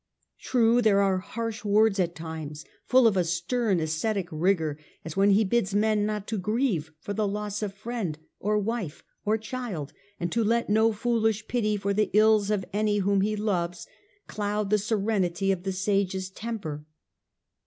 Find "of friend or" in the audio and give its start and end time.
7.61-8.57